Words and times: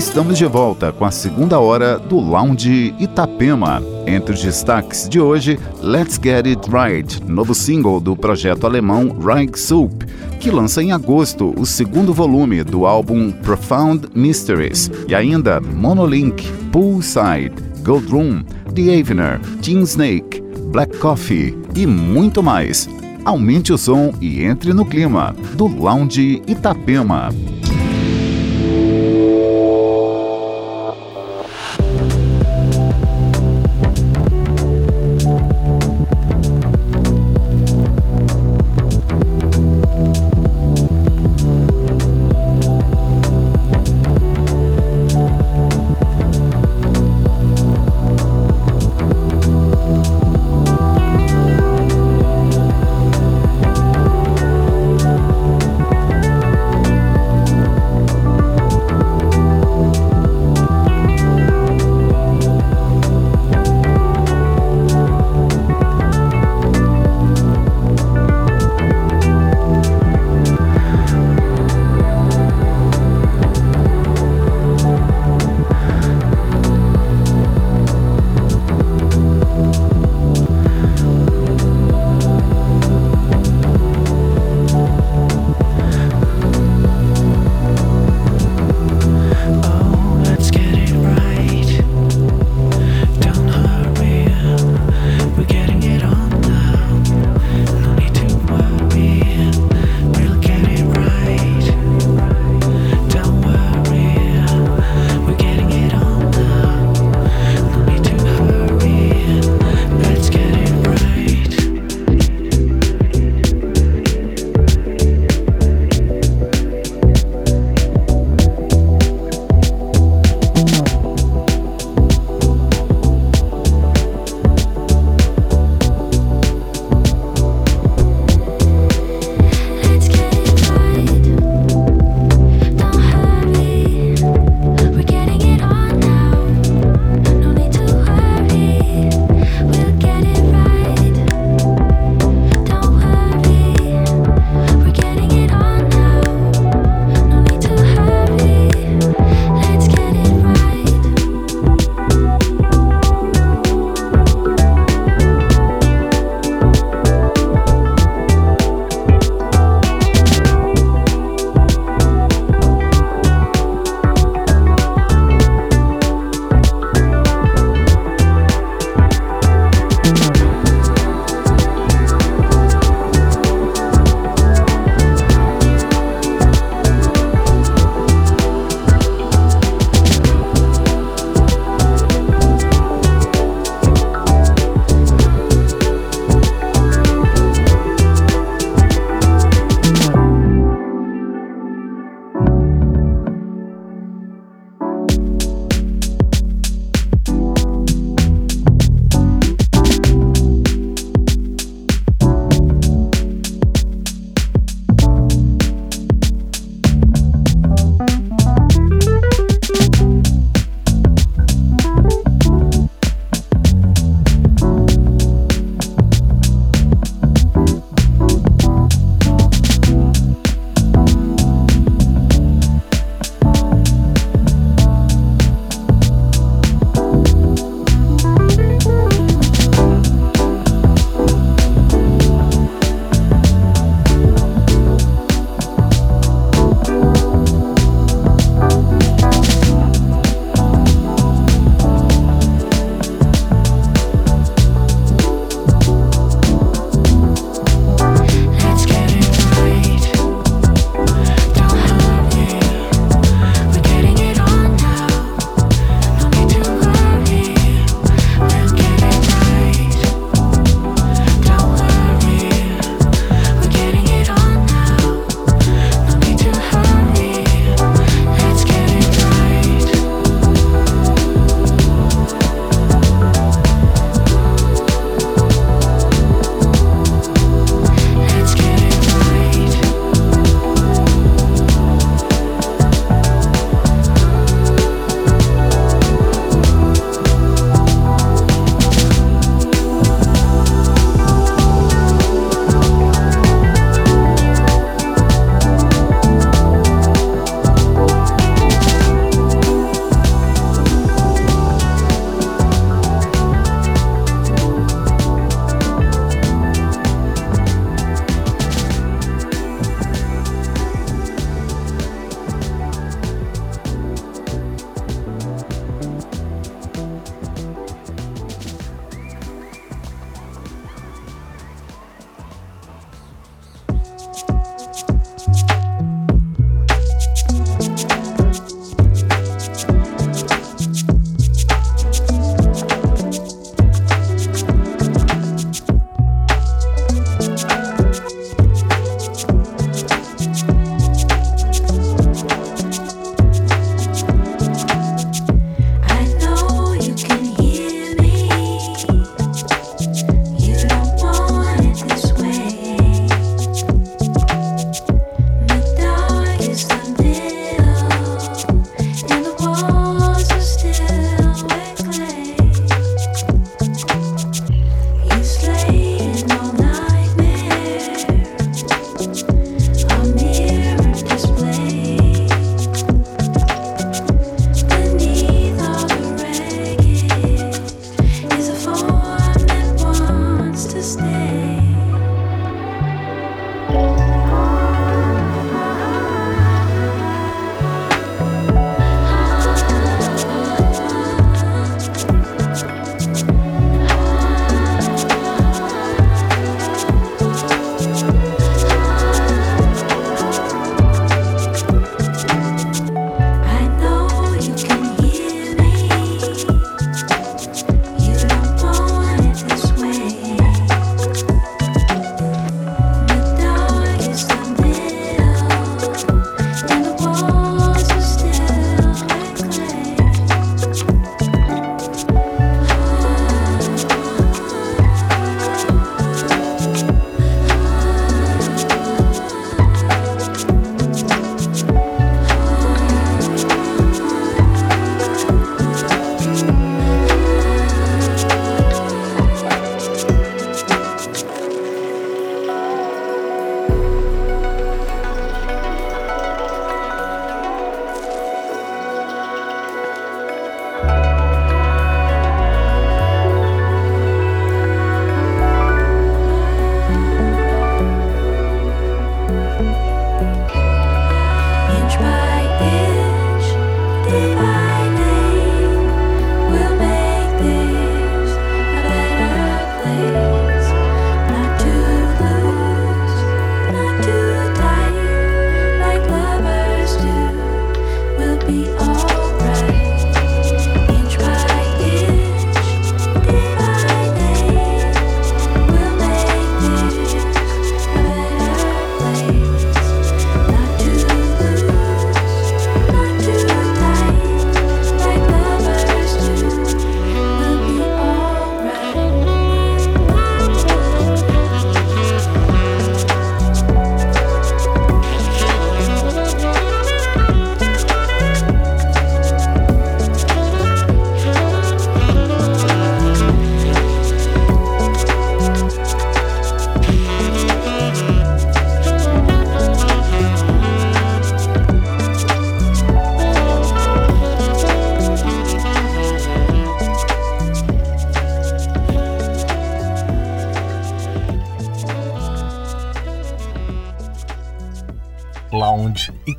Estamos 0.00 0.38
de 0.38 0.46
volta 0.46 0.92
com 0.92 1.04
a 1.04 1.10
segunda 1.10 1.60
hora 1.60 1.98
do 1.98 2.18
Lounge 2.18 2.94
Itapema. 2.98 3.82
Entre 4.06 4.32
os 4.32 4.42
destaques 4.42 5.06
de 5.06 5.20
hoje, 5.20 5.60
Let's 5.82 6.14
Get 6.14 6.46
It 6.46 6.70
Right, 6.70 7.22
novo 7.30 7.54
single 7.54 8.00
do 8.00 8.16
projeto 8.16 8.64
alemão 8.64 9.14
Reich 9.20 9.58
Soup, 9.60 9.92
que 10.40 10.50
lança 10.50 10.82
em 10.82 10.90
agosto 10.90 11.52
o 11.54 11.66
segundo 11.66 12.14
volume 12.14 12.64
do 12.64 12.86
álbum 12.86 13.30
Profound 13.30 14.08
Mysteries, 14.14 14.90
e 15.06 15.14
ainda 15.14 15.60
Monolink, 15.60 16.50
Poolside, 16.72 17.52
Gold 17.84 18.10
Room, 18.10 18.42
The 18.74 18.98
Avener, 18.98 19.38
Teen 19.60 19.82
Snake, 19.82 20.42
Black 20.72 20.96
Coffee 20.96 21.54
e 21.76 21.86
muito 21.86 22.42
mais. 22.42 22.88
Aumente 23.22 23.70
o 23.70 23.76
som 23.76 24.14
e 24.18 24.44
entre 24.44 24.72
no 24.72 24.86
clima 24.86 25.36
do 25.56 25.66
Lounge 25.66 26.40
Itapema. 26.46 27.28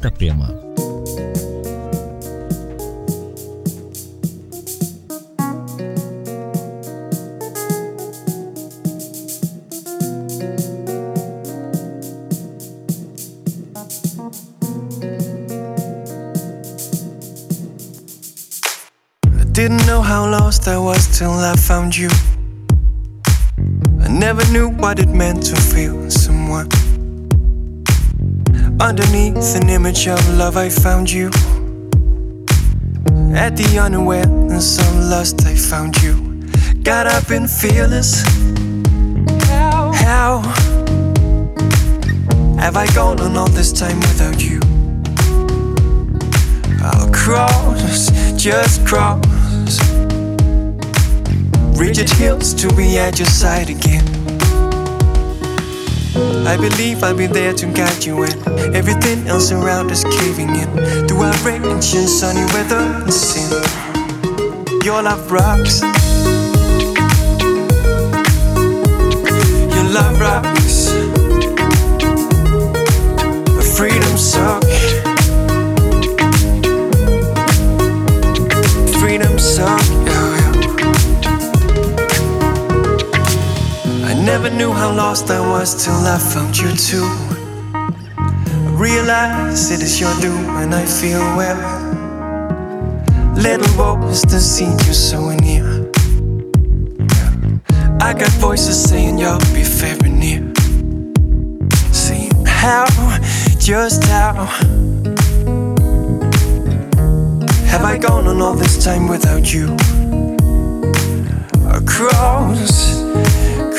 Itapema. 0.01 0.70
Image 29.91 30.07
of 30.07 30.37
love, 30.37 30.55
I 30.55 30.69
found 30.69 31.11
you. 31.11 31.27
At 33.35 33.57
the 33.57 33.77
unawareness 33.81 34.79
of 34.79 34.95
lust, 35.09 35.45
I 35.45 35.53
found 35.53 36.01
you. 36.01 36.13
God, 36.81 37.07
I've 37.07 37.27
been 37.27 37.45
fearless. 37.45 38.23
How? 39.49 39.91
How 39.91 40.41
have 42.57 42.77
I 42.77 42.87
gone 42.95 43.19
on 43.19 43.35
all 43.35 43.49
this 43.49 43.73
time 43.73 43.99
without 43.99 44.41
you? 44.41 44.61
I'll 46.81 47.11
cross, 47.11 48.11
just 48.41 48.85
cross 48.87 49.19
rigid 51.77 52.09
hills 52.11 52.53
to 52.53 52.73
be 52.75 52.97
at 52.97 53.19
your 53.19 53.27
side 53.27 53.69
again. 53.69 54.05
I 56.47 56.55
believe 56.55 57.03
I'll 57.03 57.17
be 57.17 57.27
there 57.27 57.53
to 57.53 57.65
guide 57.65 58.05
you 58.05 58.17
when 58.17 58.50
everything 58.73 59.27
else 59.27 59.51
around 59.51 59.91
is 59.91 60.03
caving 60.03 60.49
in. 60.49 60.69
Through 61.07 61.23
outrage 61.23 61.63
and 61.95 62.09
sunny 62.09 62.45
weather 62.53 62.77
and 62.77 63.13
sin, 63.13 63.51
your 64.83 65.01
love 65.01 65.31
rocks. 65.31 65.81
Your 69.75 69.87
love 69.97 70.19
rocks. 70.19 70.91
A 73.57 73.63
freedom 73.75 74.17
song. 74.17 74.61
Freedom 78.99 79.39
song. 79.39 80.01
Never 84.31 84.55
knew 84.55 84.71
how 84.71 84.93
lost 84.93 85.29
I 85.29 85.41
was 85.41 85.83
till 85.83 85.93
I 85.93 86.17
found 86.17 86.57
you 86.57 86.71
too. 86.71 87.20
Realize 88.81 89.69
it 89.69 89.83
is 89.83 89.99
your 89.99 90.11
doom 90.21 90.43
and 90.57 90.73
I 90.73 90.87
feel 90.87 91.19
well. 91.37 91.61
Little 93.35 93.67
voice 93.77 94.23
to 94.23 94.39
see 94.39 94.65
you 94.65 94.93
so 94.95 95.29
near. 95.29 95.87
I 98.01 98.15
got 98.15 98.31
voices 98.39 98.83
saying 98.83 99.19
you'll 99.19 99.37
be 99.53 99.61
very 99.61 100.09
near. 100.09 100.51
See 101.93 102.31
how, 102.43 102.87
just 103.59 104.03
how 104.05 104.45
have 107.67 107.83
I 107.83 107.99
gone 107.99 108.25
on 108.25 108.41
all 108.41 108.55
this 108.55 108.83
time 108.83 109.07
without 109.07 109.53
you? 109.53 109.75
Across 111.69 113.03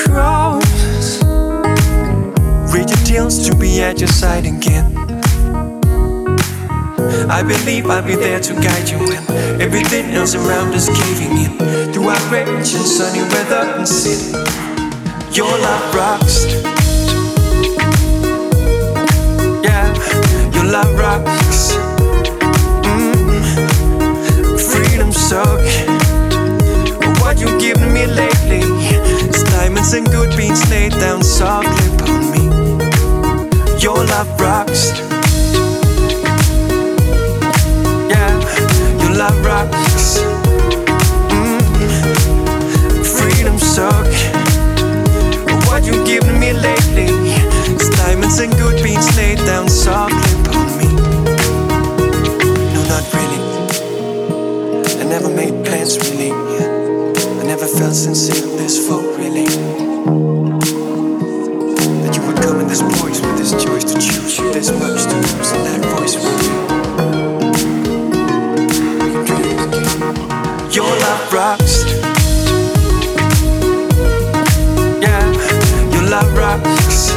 cross. 0.04 0.61
To 3.12 3.54
be 3.56 3.82
at 3.82 4.00
your 4.00 4.08
side 4.08 4.46
again. 4.46 4.96
I 7.28 7.42
believe 7.42 7.90
I'll 7.90 8.02
be 8.02 8.14
there 8.14 8.40
to 8.40 8.54
guide 8.54 8.88
you 8.88 8.98
when 9.00 9.60
everything 9.60 10.12
else 10.14 10.34
around 10.34 10.72
is 10.72 10.88
caving 10.88 11.36
in. 11.36 11.92
Through 11.92 12.08
our 12.08 12.16
outrage 12.16 12.72
and 12.72 12.86
sunny 12.86 13.20
weather 13.20 13.76
and 13.76 13.86
sin, 13.86 14.32
your 15.30 15.52
love 15.58 15.94
rocks. 15.94 16.46
Yeah, 19.62 19.92
your 20.54 20.64
love 20.72 20.98
rocks. 20.98 21.76
Mm. 22.88 23.36
Freedom 24.72 25.12
suck. 25.12 25.60
What 27.20 27.38
you 27.38 27.48
giving 27.60 27.92
me 27.92 28.06
lately? 28.06 28.62
diamonds 29.50 29.92
and 29.92 30.06
good 30.06 30.34
beans 30.34 30.68
laid 30.70 30.92
down 30.92 31.22
softly 31.22 31.94
upon 31.94 32.30
me. 32.32 32.51
Love 34.12 34.40
rocks. 34.42 34.92
Yeah, 38.12 38.32
your 39.00 39.16
love 39.16 39.38
rocks. 39.42 40.18
Mm. 41.32 41.62
Freedom 43.16 43.58
suck. 43.58 44.12
What 45.66 45.86
you 45.86 46.04
giving 46.04 46.38
me 46.38 46.52
lately? 46.52 47.08
It's 47.72 47.88
diamonds 47.96 48.38
and 48.38 48.52
good 48.56 48.82
beans 48.82 49.16
laid 49.16 49.38
down 49.46 49.70
softly 49.70 50.30
upon 50.42 50.68
me. 50.76 50.88
No, 52.74 52.80
not 52.92 53.04
really. 53.16 53.40
I 55.00 55.04
never 55.04 55.30
made 55.30 55.64
plans 55.64 55.96
really. 56.10 56.32
I 56.32 57.44
never 57.46 57.66
felt 57.66 57.94
sincere 57.94 58.46
this 58.58 58.86
full 58.86 59.00
really. 59.16 59.46
That 62.02 62.14
you 62.14 62.22
would 62.26 62.36
come 62.42 62.60
in 62.60 62.68
this 62.68 62.82
voice 62.82 63.11
this 63.52 63.64
choice 63.64 63.84
to 63.84 63.94
choose 63.94 64.40
much 64.72 65.04
to 65.04 65.16
lose 65.16 65.52
in 65.52 65.64
that 65.64 65.80
voice 65.96 66.14
with 66.16 66.42
you. 66.42 66.52
Your 70.72 70.92
love 71.04 71.32
rocks. 71.32 71.84
Yeah, 75.02 75.24
your 75.92 76.04
love 76.08 76.32
rocks. 76.36 77.12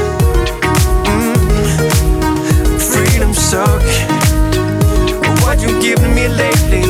Mm. 1.06 1.36
Freedom 2.80 3.34
suck. 3.34 3.84
What 5.44 5.62
you 5.62 5.80
giving 5.82 6.14
me 6.16 6.28
lately? 6.28 6.84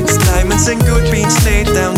It's 0.00 0.16
diamonds 0.18 0.68
and 0.68 0.80
good 0.82 1.10
beans 1.10 1.44
laid 1.44 1.66
down 1.66 1.97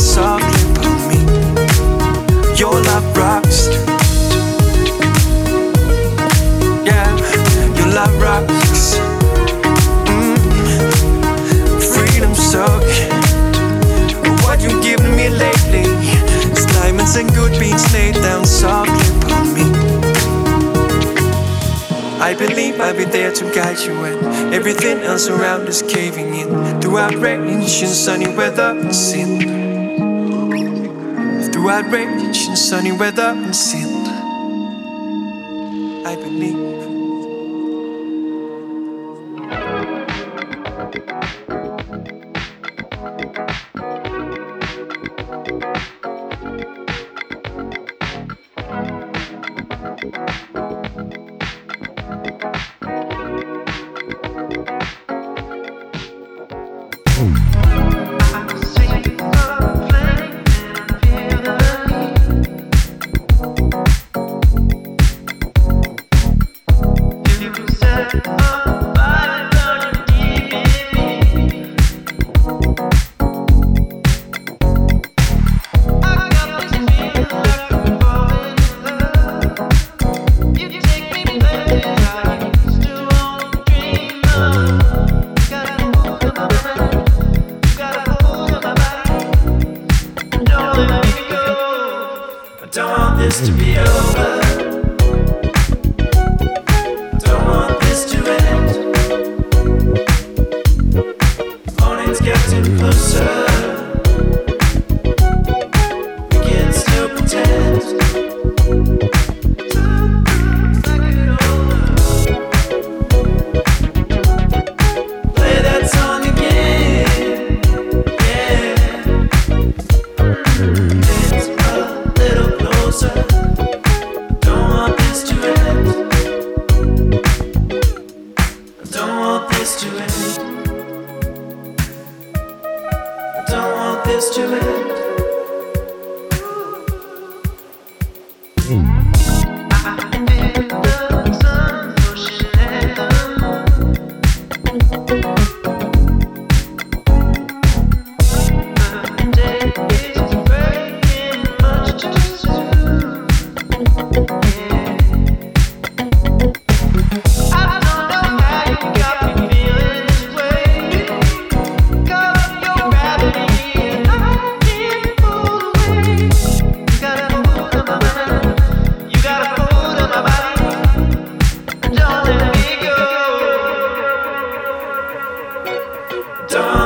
good 17.40 17.59
beans 17.59 17.92
laid 17.94 18.14
down 18.16 18.44
softly 18.44 19.09
upon 19.16 19.54
me. 19.56 19.66
I 22.20 22.35
believe 22.38 22.78
I'll 22.78 22.94
be 22.94 23.04
there 23.04 23.32
to 23.32 23.44
guide 23.54 23.78
you 23.78 23.94
when 23.99 24.18
everything 24.52 24.99
else 24.99 25.26
around 25.28 25.66
is 25.66 25.80
caving 25.82 26.35
in. 26.35 26.80
Throughout 26.82 27.14
rain 27.14 27.40
and 27.49 27.66
sunny 27.66 28.28
weather 28.37 28.70
and 28.82 28.94
sin. 28.94 29.30
Throughout 31.52 31.90
rain 31.90 32.09
and 32.20 32.59
sunny 32.59 32.92
weather 32.92 33.32
and 33.44 33.56
sin. 33.56 33.89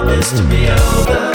promised 0.04 0.36
to 0.36 0.42
be 0.44 0.68
over. 0.68 1.33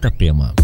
Itapema. 0.00 0.59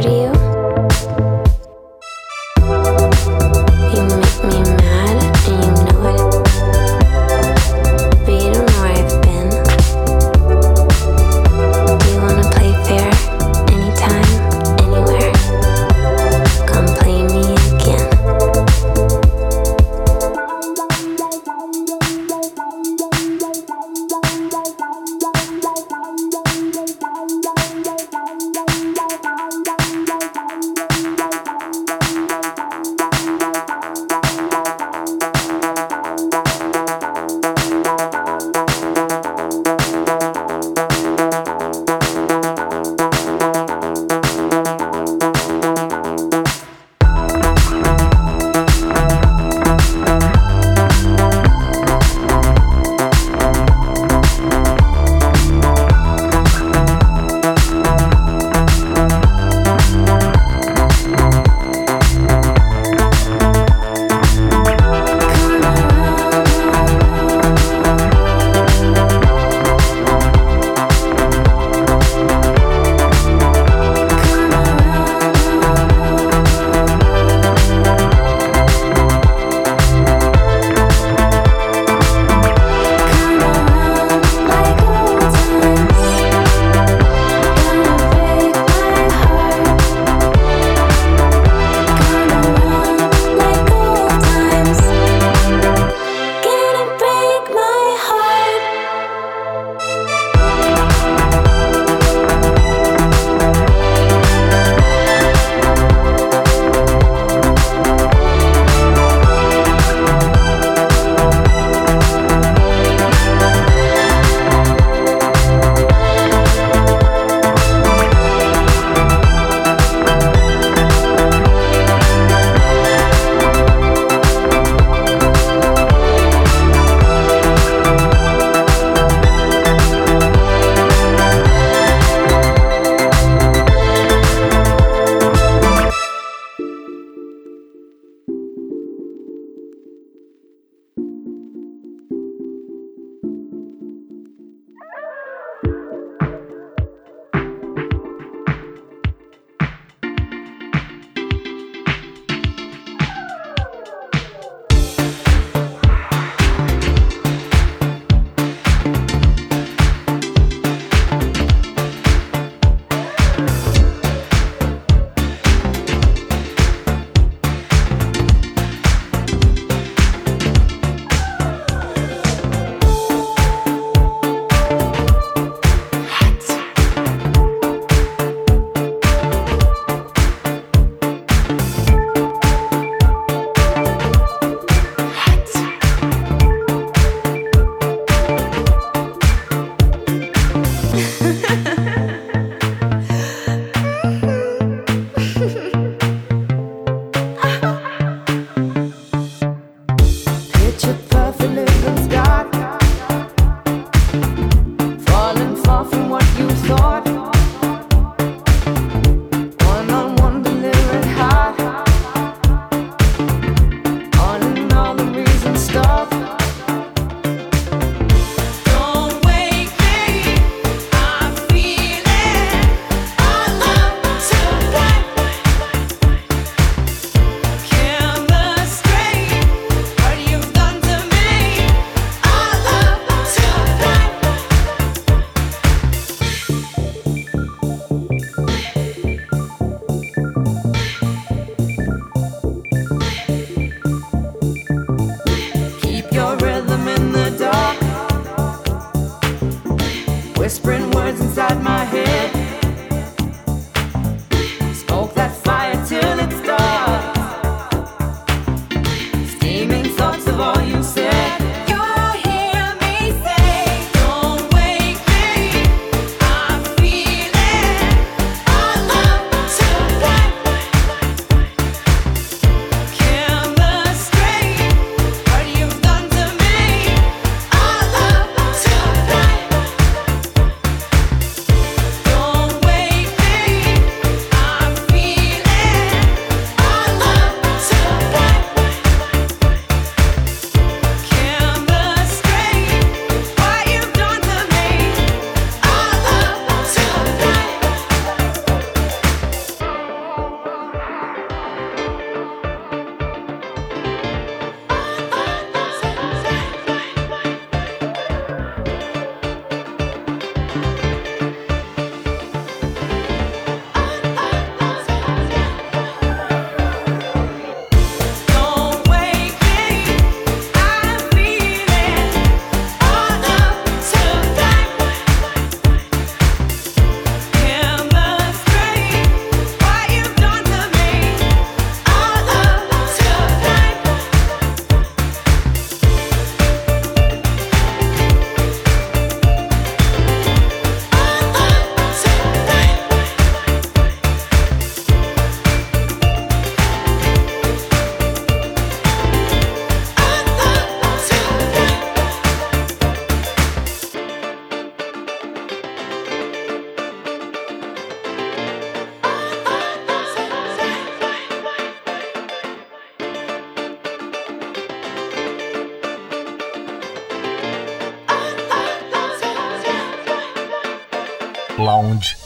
To? 0.00 0.08
You 0.08 0.41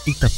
Ictap 0.07 0.36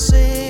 sei. 0.00 0.49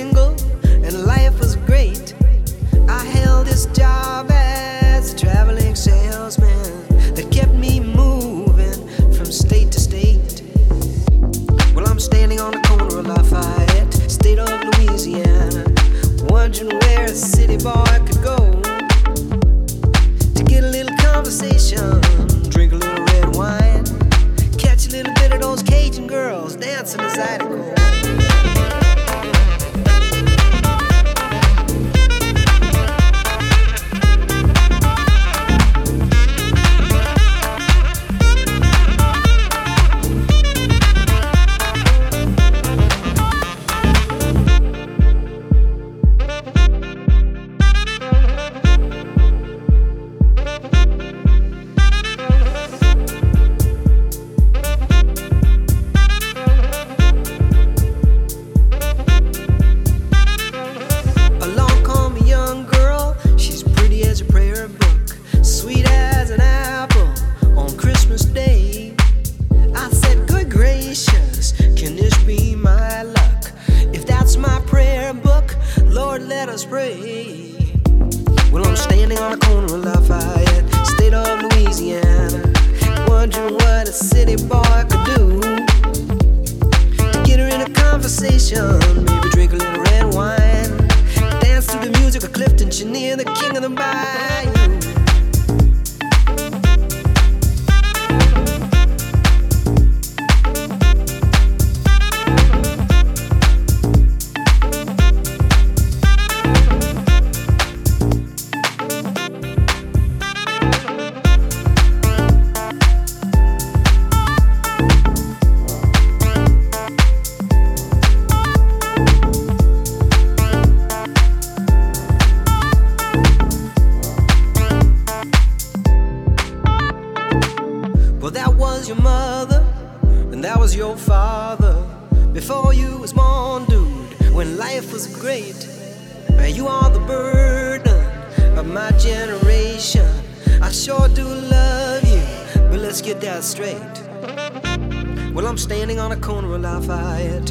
corner 146.21 146.53
of 146.53 146.61
Lafayette. 146.61 147.49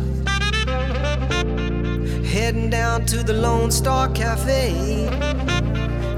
Heading 2.25 2.71
down 2.71 3.05
to 3.07 3.25
the 3.25 3.33
Lone 3.33 3.71
Star 3.71 4.09
Cafe. 4.11 5.09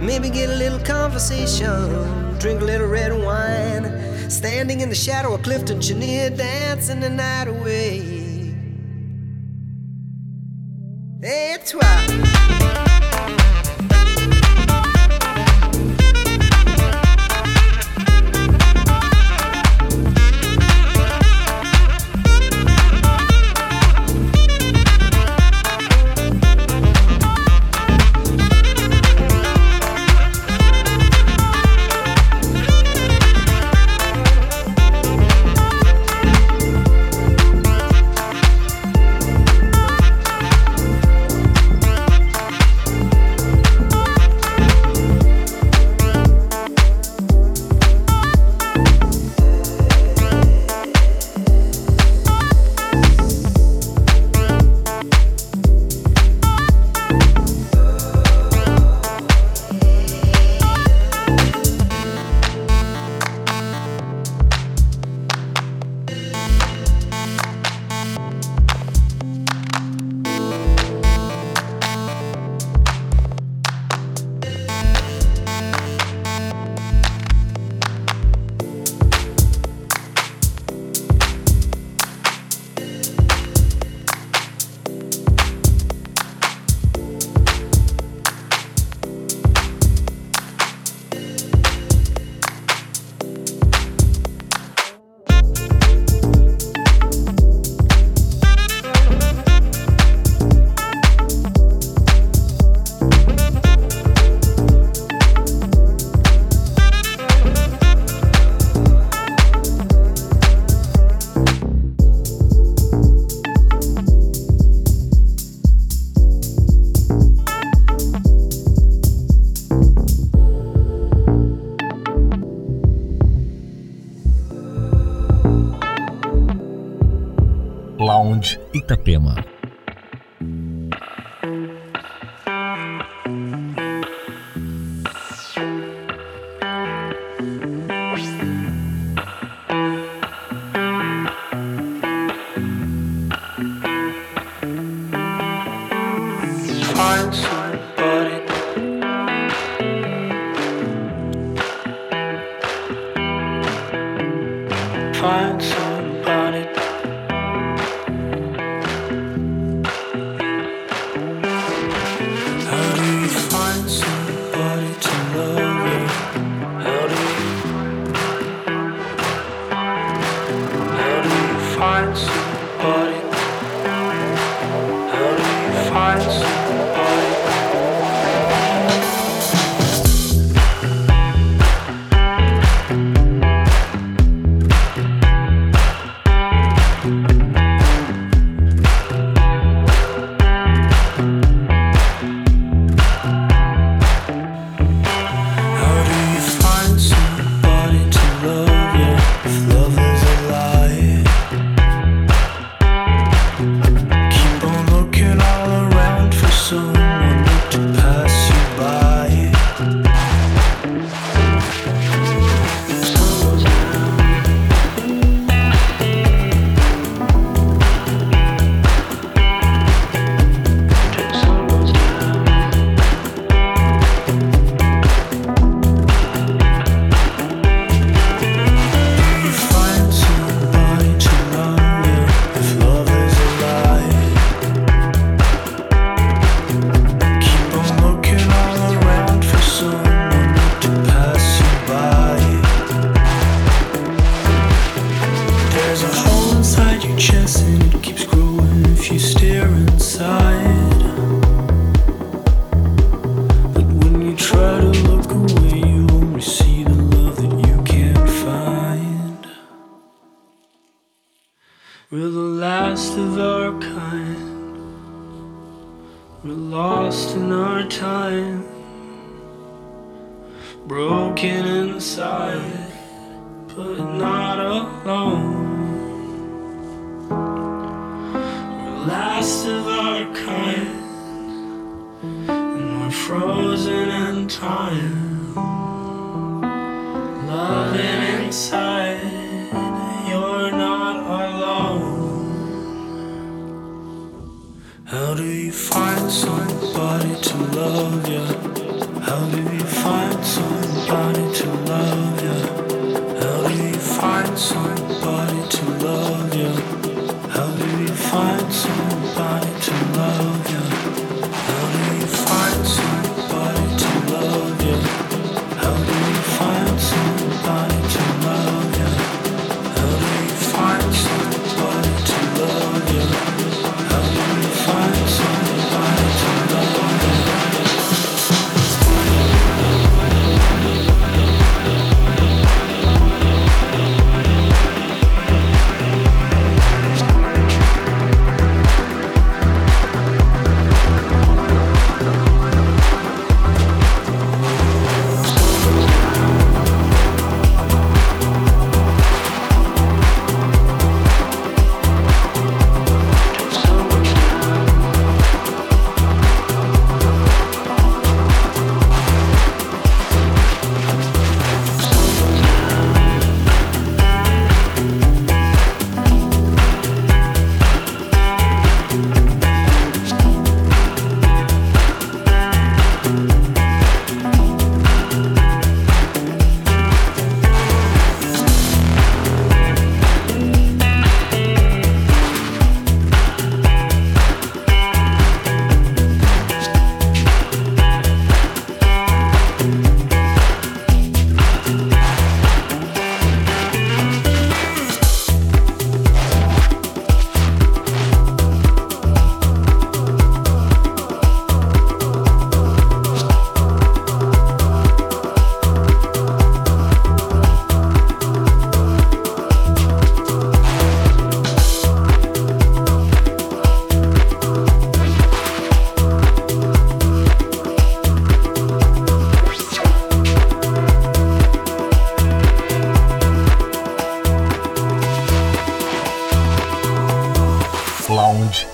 Maybe 0.00 0.28
get 0.28 0.50
a 0.50 0.56
little 0.56 0.78
conversation, 0.80 2.38
drink 2.38 2.60
a 2.60 2.64
little 2.64 2.88
red 2.88 3.12
wine. 3.12 4.30
Standing 4.30 4.80
in 4.80 4.90
the 4.90 4.94
shadow 4.94 5.34
of 5.34 5.42
Clifton 5.42 5.80
Chenier, 5.80 6.30
dancing 6.30 7.00
the 7.00 7.10
night 7.10 7.48
away. 7.48 8.21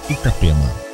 Itapema. 0.09 0.88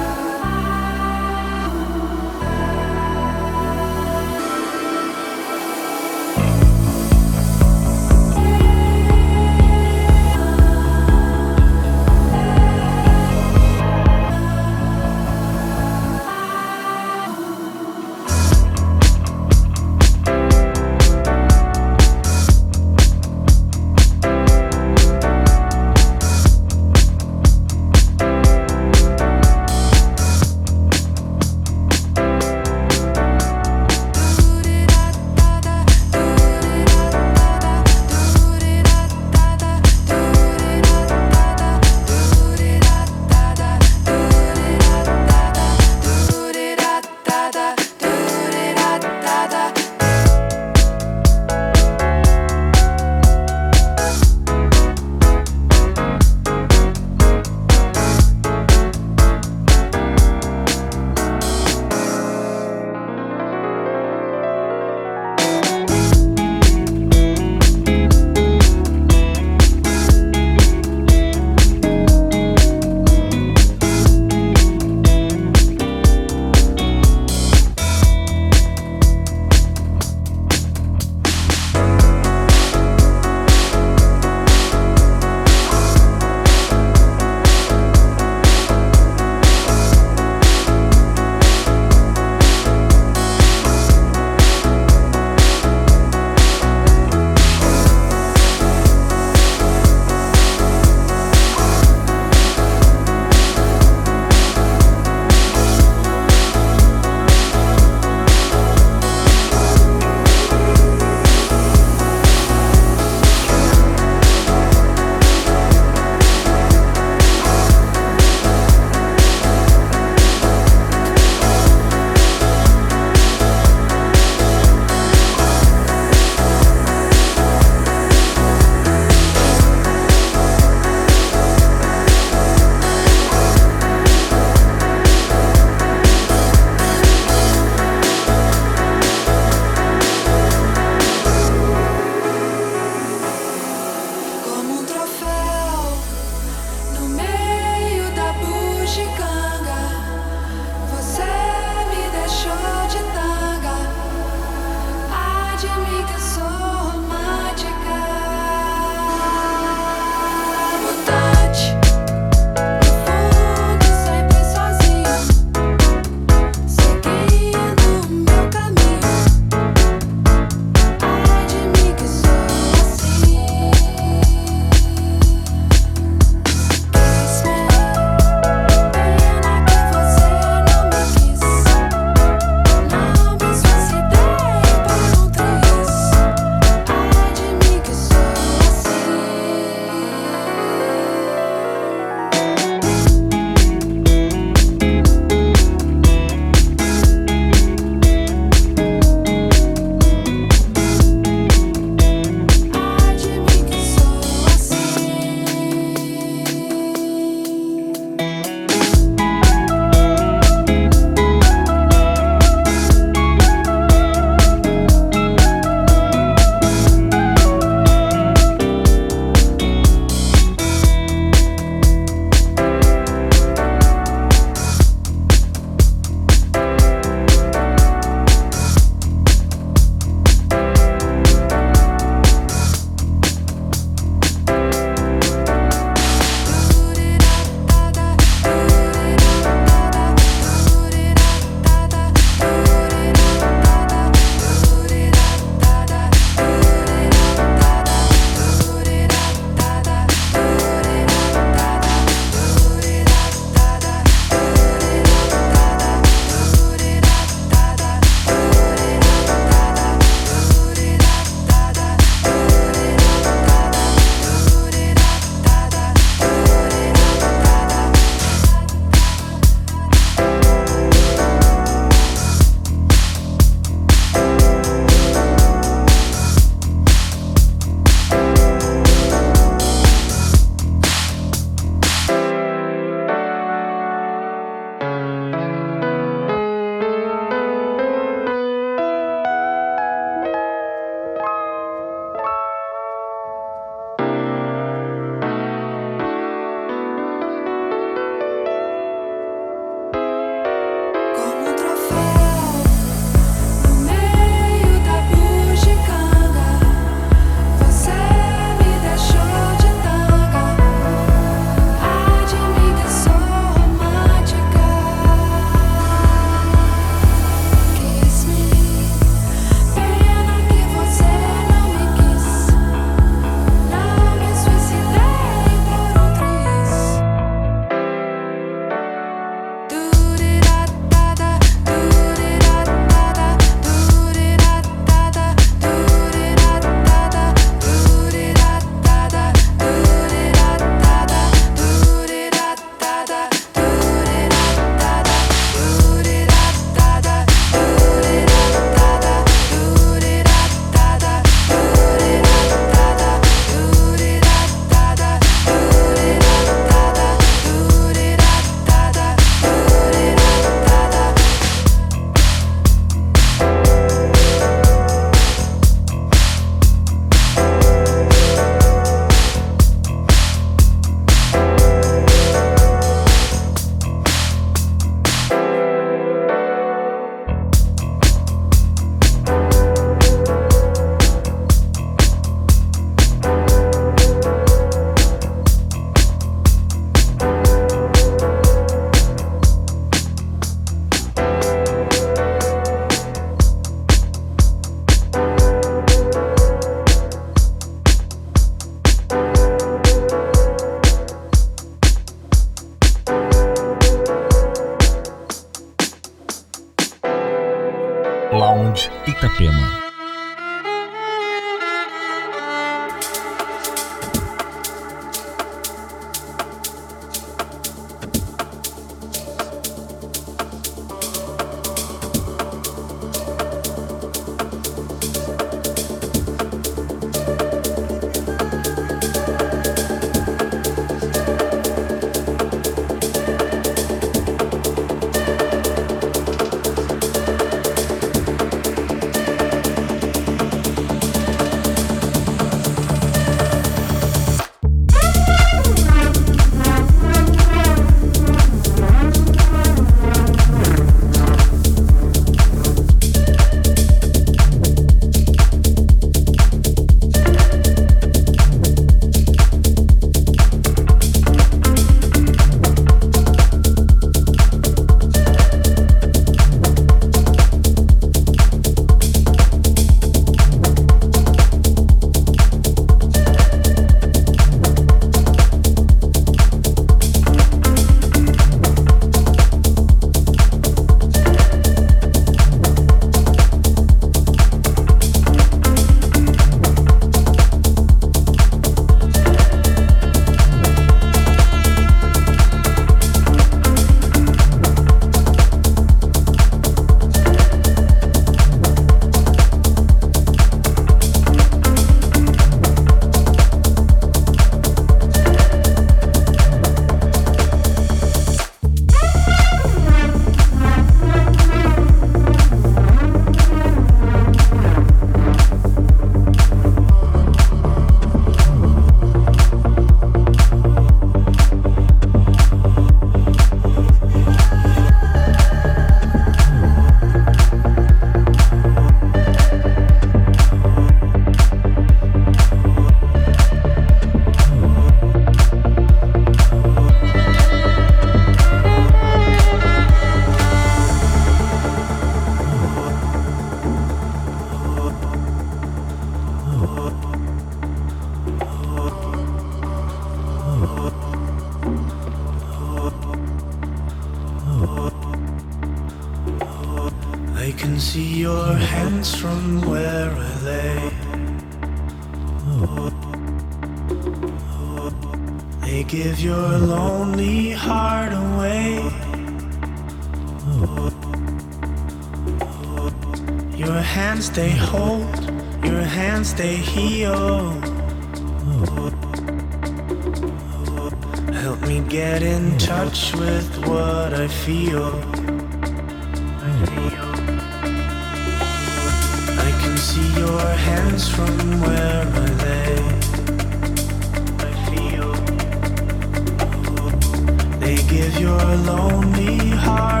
a 598.51 598.55
lonely 598.57 599.49
heart. 599.51 600.00